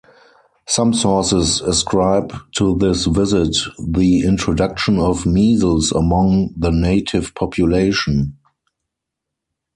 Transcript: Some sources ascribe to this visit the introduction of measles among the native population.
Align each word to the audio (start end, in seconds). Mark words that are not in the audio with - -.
Some 0.65 0.95
sources 0.95 1.61
ascribe 1.61 2.33
to 2.55 2.75
this 2.75 3.05
visit 3.05 3.55
the 3.77 4.21
introduction 4.23 4.97
of 4.97 5.27
measles 5.27 5.91
among 5.91 6.55
the 6.57 6.71
native 6.71 7.35
population. 7.35 8.35